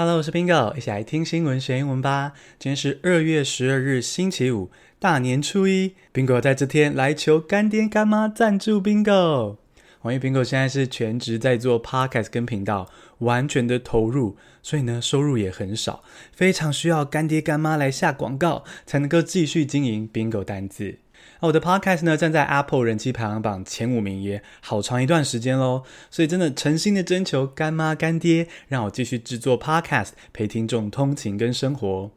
[0.00, 2.32] Hello，我是 Bingo，一起来听新闻学英文吧。
[2.56, 5.96] 今天是二月十二日，星期五，大年初一。
[6.14, 9.56] Bingo 在这天来求干爹干妈赞助 Bingo。
[10.04, 12.88] 因为 Bingo 现在是全职在做 Podcast 跟频道，
[13.18, 20.98] 完全的投入，所以呢收入也很少，非常需要干爹干妈来下广告，才能够继续经营 Bingo 单字。
[21.40, 32.10] 那我的 podcast 呢，站在 Apple 人气排行榜前五名也好长一段时间喽，所以真的诚心的征求干妈干爹，让我继续制作 podcast 陪听众通勤跟生活。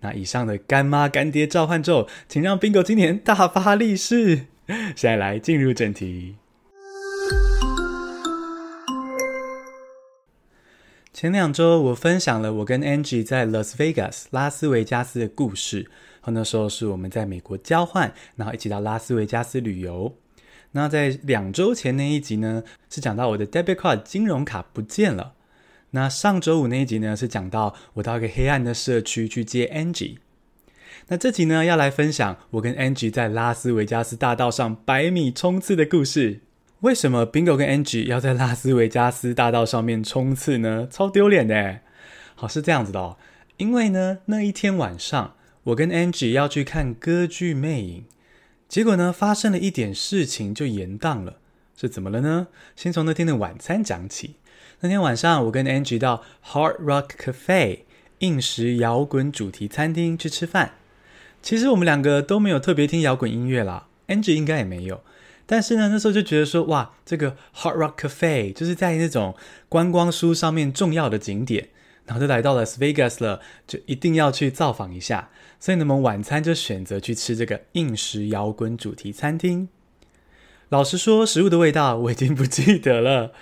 [0.00, 4.46] 那以上的干妈干爹召唤咒，请让 Bingo 今年大发利市。
[4.96, 6.36] 现在来进入正题。
[11.12, 15.88] 前两周我分享了我跟 Angie 在 Las Vegas 拉斯维加斯的故事。
[16.32, 20.16] 那时候是我们在美国交换，然后一起到拉斯维加斯旅游。
[20.72, 25.34] 那在两周前那一集呢，是讲到我的 debit card 金融卡不见了。
[25.90, 30.16] 那上周五那一集呢，是讲到我到一个黑暗的社区去接 Angie。
[31.06, 36.40] 那这集呢，要来分享我跟 Angie 在拉斯维加斯大道上百米冲刺的故事。
[36.80, 40.88] 为什么 Bingo 跟 Angie 要在拉斯维加斯大道上面冲刺呢？
[40.90, 41.78] 超丢脸的。
[42.34, 43.16] 好，是这样子的哦，
[43.58, 45.34] 因为呢，那一天晚上。
[45.64, 48.04] 我跟 Angie 要去看歌剧魅影，
[48.68, 51.38] 结果呢，发生了一点事情就延宕了，
[51.74, 52.48] 是怎么了呢？
[52.76, 54.34] 先从那天的晚餐讲起。
[54.80, 57.78] 那天晚上，我跟 Angie 到 Hard Rock Cafe
[58.18, 60.74] 硬石摇滚主题餐厅去吃饭。
[61.40, 65.02] 其实我们两个都没有特别听摇滚音乐啦，Angie 应该也没有。
[65.46, 69.34] 但是呢，那时候就觉得说，哇，这个 Hard Rock Cafe 就是在那种
[69.70, 71.70] 观光书上面重要的景点。
[72.06, 75.30] 然后就来到了 Las Vegas 了，就一定要去造访一下。
[75.64, 79.70] 所以呢，我们晚餐就选择去吃这个硬石摇滚主题餐厅。
[80.68, 83.32] 老实说，食物的味道我已经不记得了。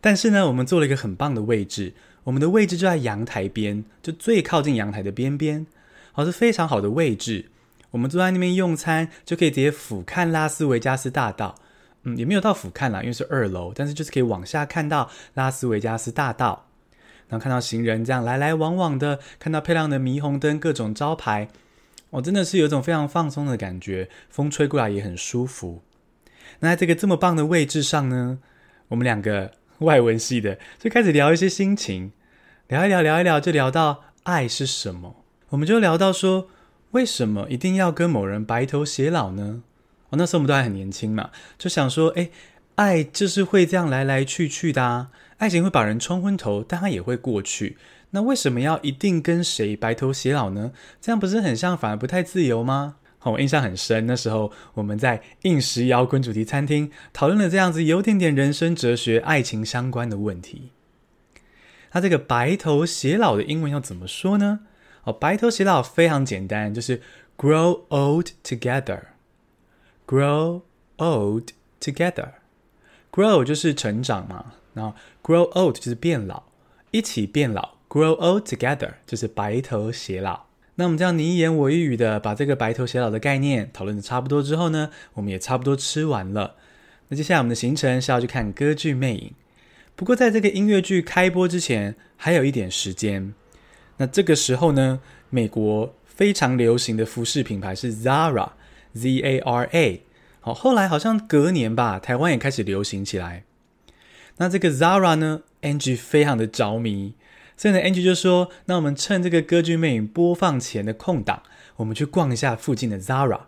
[0.00, 1.92] 但是呢，我们坐了一个很棒的位置，
[2.24, 5.66] 我们的位置就在阳台边，就最靠近阳台的边边，
[6.12, 7.50] 好，是非常好的位置。
[7.90, 11.56] 我们坐在那边用餐，就可以直接俯瞰拉斯维加斯大道。
[12.04, 16.68] 嗯，也没有到俯瞰啦，因为是二楼，但是就是可以往下看到拉斯维加斯大道。
[17.28, 21.48] 然后看到行人这样来来往往的，看到漂亮的霓虹灯、各种招牌，
[22.10, 25.82] 哦、真的是有一种非常放松的感觉，风吹过来也很舒服。
[26.60, 28.38] 那在这个这么棒的位置上呢，
[28.88, 32.12] 我们两个 外文系的就开始聊一些心情，
[32.68, 35.24] 聊一聊，聊一聊，就聊到爱是什么。
[35.50, 36.48] 我们就聊到说，
[36.92, 39.62] 为什么一定要跟某人白头偕老呢？
[40.08, 42.30] 哦，那时候我们都还很年轻嘛，就想说，哎，
[42.76, 45.10] 爱就是会这样来来去去的啊。
[45.38, 47.76] 爱情会把人冲昏头，但它也会过去。
[48.10, 50.72] 那为什么要一定跟谁白头偕老呢？
[51.00, 52.96] 这样不是很像，反而不太自由吗？
[53.18, 54.06] 好，我印象很深。
[54.06, 60.70] 那时候我们在硬石摇滚主题餐厅讨论了这样子有点点人生哲学、爱情相关的问题。
[61.92, 64.60] 那这个白头偕老的英文要怎么说呢？
[65.04, 67.02] 哦，白头偕老非常简单，就是
[67.36, 69.00] grow old together。
[70.06, 70.62] grow
[70.96, 71.48] old
[71.80, 72.30] together。
[73.10, 74.52] grow 就是成长嘛。
[74.74, 76.44] 然后 grow old 就是变老，
[76.90, 80.44] 一起变老，grow old together 就是白头偕老。
[80.74, 86.56] 那我们这样你一言我一语的把这个白头偕老的概念讨论的差不多之后呢，我们也差不多吃完了。
[87.08, 89.32] 那接下来我们的行程是要去看歌剧魅影。
[89.94, 93.32] 不过在这个音乐剧开播之前，还有一点时间。
[93.96, 100.02] 那这个时候呢，美国非常流行的服饰品牌是 Zara，Z-A-R-A。
[100.40, 103.44] 好，后来好像隔年吧，台湾也开始流行起来。
[104.36, 107.14] 那这个 Zara 呢，Angie 非常的着迷，
[107.56, 111.42] 所以呢，Angie 就说：“那我们趁这个歌剧魅影播放前的空档，
[111.76, 113.40] 我们去逛一下附近的 Zara。”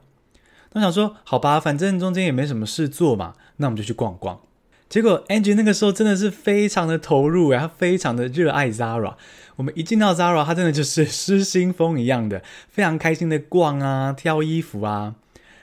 [0.73, 4.41] 我想说：“好吧，反正中间也没什么事做嘛，那我们就去逛逛。”
[4.89, 9.15] 结果 Angie 那个时候真的是非常的投入，然后非常的热爱 Zara。
[9.57, 15.17] 我们一进到 Zara，他真的就是失心疯一样的，非常开心的逛啊，挑衣服啊。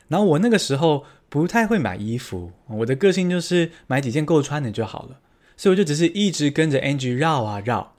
[0.10, 1.06] 然后我那个时候。
[1.28, 5.18] 不太会买衣服，我的个性就是买几件够穿的就好了，
[5.58, 7.95] 所以我就只是一直跟着 Angie 绕啊绕，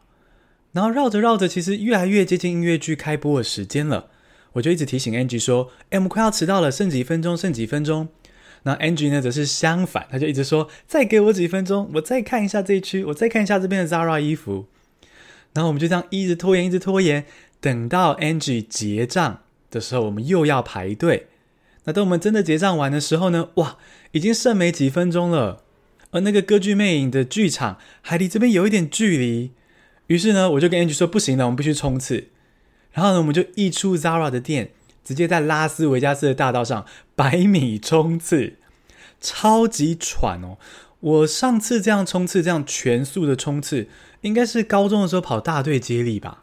[0.77, 4.11] 然后绕着绕着，其实越来越接近音乐剧开播的时间了，
[4.53, 8.09] 我就一直提醒 Angie 说：“哎，我们快要迟到了，剩几分钟，剩几分钟。”
[8.65, 14.67] 那 Angie 呢则是相反，他就一直说：“再给我几分钟，我再看一下这一区，我再看一下这边的 Zara 衣服。”
[15.57, 17.25] 然后我们就这样一直拖延，一直拖延，
[17.59, 19.41] 等到 Angie 结账
[19.71, 21.29] 的时候，我们又要排队。
[21.85, 23.49] 那等我们真的结账完的时候呢？
[23.55, 23.79] 哇，
[24.13, 25.63] 已经剩没几分钟了，
[26.11, 29.53] 而那个歌剧魅影的剧场还离这边有一点距离。
[30.09, 32.29] 于是呢，我就跟 Angie 说：“不行了，我们必须冲刺。”
[32.93, 34.71] 然后呢，我们就一出 Zara 的店，
[35.05, 38.55] 直接在拉斯维加斯的大道上百米冲刺，
[39.21, 40.59] 超级喘哦！
[41.01, 43.89] 我上次这样冲刺，这样全速的冲刺，
[44.23, 46.43] 应该是高中的时候跑大队接力吧。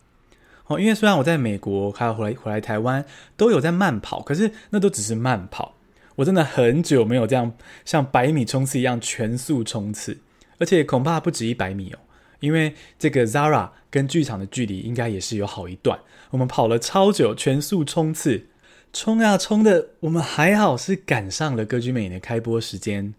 [0.68, 3.04] 哦，因为虽然我在美国还有回来回来台湾
[3.36, 5.76] 都有在慢跑，可是那都只是慢跑。
[6.16, 10.20] 我真的很久没有这样像百米冲刺一样全速冲刺，
[10.60, 12.00] 而且恐怕不止一百米哦，
[12.44, 15.98] 因为这个 Zara 跟剧场的距离应该也是有好一段。
[16.32, 18.48] 我们跑了超久全速冲刺，
[18.92, 23.14] 冲啊冲的，我们还好是赶上了歌剧魅影的开播时间。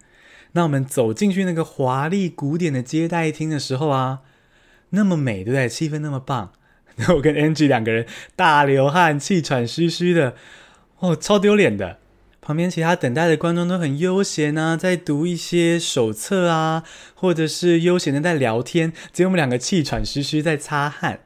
[0.52, 4.20] 那我们走进去那个华丽古典的接待厅的时候啊，
[4.90, 5.66] 那么美，对不对？
[5.70, 6.52] 气氛那么棒。
[7.16, 8.06] 我跟 Angie 两个人
[8.36, 10.34] 大流汗、气喘吁吁的，
[10.98, 11.98] 哦，超丢脸的。
[12.44, 21.20] 旁边其他等待的观众都很悠闲啊，在读一些手册啊，或者是悠闲的在聊天，只有我们两个气喘吁吁在擦汗。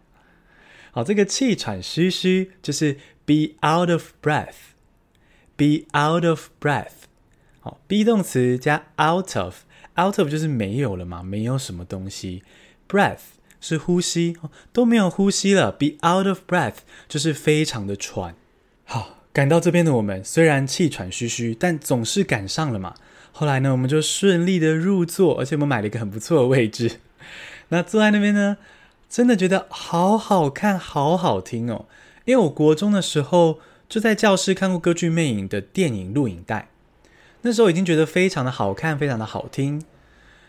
[0.93, 2.95] 好，这个气喘吁吁就是
[3.27, 6.93] be out of breath，be out of breath。
[7.59, 12.45] 好，be 动词加 out of，out of 就是没有了嘛，没有什么东西
[12.89, 13.19] ，breath。
[13.61, 14.37] 是呼吸
[14.73, 16.77] 都没有呼吸了，be out of breath
[17.09, 18.37] 就是非常的喘。
[18.85, 22.95] 好，赶到这边的我们虽然气喘吁吁，但总是赶上了嘛。
[23.31, 26.99] 后来呢，我们就顺利的入座，而且我们买了一个很不错的位置。
[27.71, 28.57] 那坐在那边呢，
[29.09, 31.85] 真的觉得好好看，好好听哦。
[32.25, 36.71] 因为我国中的时候就在教室看过歌剧魅影的电影录影带，
[37.43, 39.85] 那时候已经觉得非常的好看，非常的好听。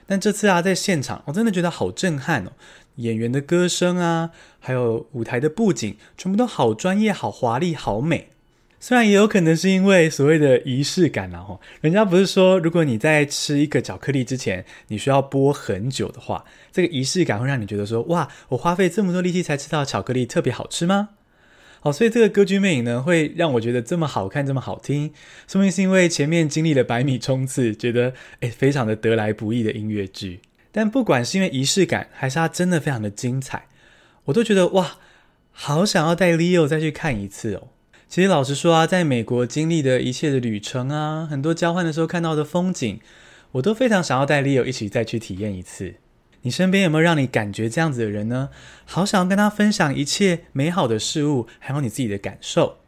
[0.08, 2.54] 但这次啊，在现场我真的觉得好震撼哦。
[2.96, 8.30] 演员的歌声啊，还有舞台的布景，全部都好专业、好华丽、好美。
[8.81, 21.10] 虽然也有可能是因为所谓的仪式感啊，吼，人家不是说，如果你在吃一个巧克力之前，你需要剥很久的话，这个仪式感会让你觉得说，哇，我花费这么多力气才吃到巧克力，特别好吃吗？
[21.81, 25.12] 好，所以这个歌剧魅影呢，会让我觉得这么好看，这么好听，
[25.46, 30.40] 说明是因为前面经历了百米冲刺，觉得诶，非常的得来不易的音乐剧。
[30.72, 33.68] 但不管是因为仪式感，还是它真的非常的精彩，
[34.26, 34.98] 我都觉得哇，
[35.52, 37.68] 好想要带 Leo 再去看一次哦。
[38.10, 43.00] 其实老实说啊，在美国经历的一切的旅程啊，很多交换的时候看到的风景，
[43.52, 45.94] 我都非常想要带 Leo 一起再去体验一次。
[46.42, 48.50] 你身边有没有让你感觉这样子的人呢？
[48.86, 52.80] 好想要跟他分享一切美好的事物，还有你自己的感受。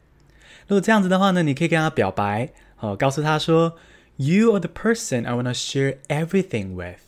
[0.67, 3.77] 如果这样子的话呢，你可以跟他表白，好，告诉他说
[4.15, 7.01] ：“You are the person I want to share everything with.”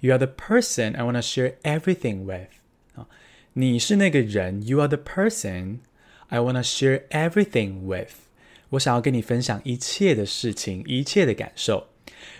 [0.00, 2.48] You are the person I want to share everything with。
[3.52, 4.66] 你是那个人。
[4.66, 5.80] You are the person
[6.28, 8.12] I want to share everything with。
[8.70, 11.88] 我想要跟你分享一切的事情，一切的感受。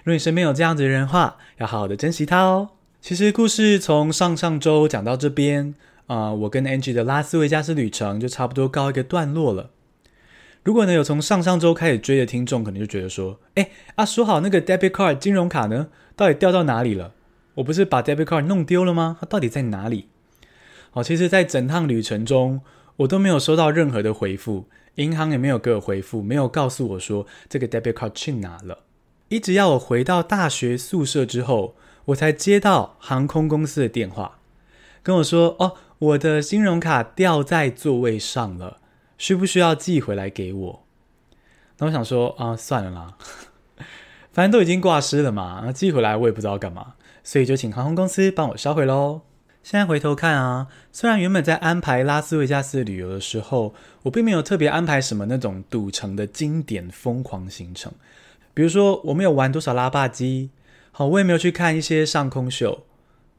[0.04, 2.70] 如果你身边有这样子的人的话，要好好的珍惜他哦。
[3.00, 5.74] 其实故事从上上周讲到这边，
[6.06, 9.70] 啊、我跟 Angie 的拉斯维加斯旅程就差不多告一个段落了。
[10.62, 17.12] 如果呢有从上上周开始追的听众，可能就觉得说，哎，啊，说好那个 debit card 金融卡呢，到底掉到哪里了？
[17.54, 19.18] 我不是把 debit card 弄丢了吗？
[19.20, 20.08] 它到底在哪里？
[20.90, 22.60] 好，其实，在整趟旅程中，
[22.96, 24.66] 我都没有收到任何的回复，
[24.96, 28.84] 银行也没有给我回复，没有告诉我说这个 debit card 去哪了。
[29.28, 31.74] 一直要我回到大学宿舍之后，
[32.06, 34.38] 我才接到航空公司的电话，
[35.02, 38.78] 跟我说：“哦，我的金融卡掉在座位上了，
[39.16, 40.84] 需不需要寄回来给我？”
[41.78, 43.16] 那我想说啊，算了啦，
[44.32, 46.94] 反正都已经挂失了嘛，寄回来我也不知道干嘛。
[47.24, 49.22] 所以就请航空公司帮我销毁喽。
[49.62, 53.72] 现在回头看啊，虽然原本在安排拉斯维加斯旅游的时候，
[54.02, 57.92] 我并没有特别安排什么那种赌城的经典疯狂行程，
[58.52, 60.50] 比如说我没有玩多少拉霸机，
[60.90, 62.84] 好，我也没有去看一些上空秀。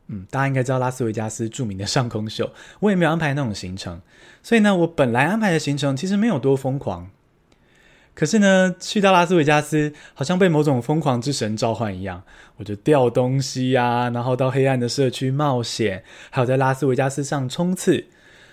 [0.07, 4.01] 嗯，大家应该知道拉斯维加斯著名的上空秀，我也没有安排那种行程。
[4.41, 7.09] 所以呢，我本来安排的行程其实没有多疯狂。
[8.15, 12.22] 可是呢，去到拉斯维加斯，好像被某种疯狂之神召唤一样，
[12.58, 18.05] 我就掉东西呀、啊，然后到黑暗的社区冒险，还有在拉斯维加斯上冲刺。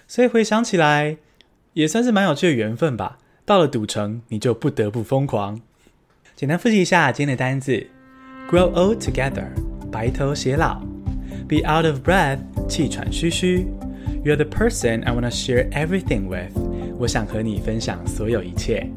[0.08, 1.18] 所以回想起来，
[1.74, 3.18] 也算是蛮有趣的缘分吧。
[3.44, 5.60] 到了赌城，你就不得不疯狂。
[6.34, 7.86] 简单复习一下今天的单字
[8.50, 9.48] ：grow old together，
[9.92, 10.80] 白头偕老
[11.46, 13.66] ；be out of breath，气喘吁吁
[14.24, 16.56] ；you're the person I wanna share everything with，
[16.98, 18.90] 我想和你分享所有一切。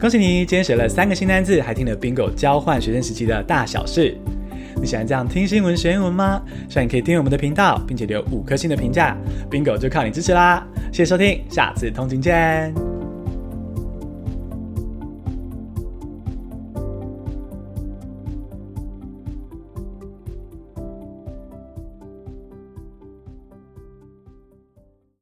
[0.00, 4.16] 恭喜你，今天学了三个新单字，还听了 Bingo 交换学生时期的大小事。
[4.80, 6.40] 你喜欢这样听新闻学英文吗？
[6.70, 9.14] 希望你可以订阅我们的频道，并且留五颗星的评价。
[9.50, 10.66] Bingo 就靠你支持啦！
[10.90, 12.89] 谢谢收听，下次通勤见。